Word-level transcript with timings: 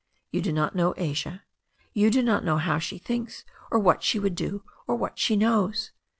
You 0.31 0.41
do 0.41 0.51
not 0.51 0.73
know 0.75 0.95
Asia. 0.97 1.43
You 1.93 2.09
do 2.09 2.23
not 2.23 2.43
know 2.43 2.57
how 2.57 2.79
she 2.79 2.97
thinks 2.97 3.45
or 3.69 3.77
what 3.77 4.01
she 4.01 4.17
would 4.17 4.33
do, 4.33 4.63
or 4.87 4.95
what 4.95 5.19
she 5.19 5.35
knows. 5.35 5.91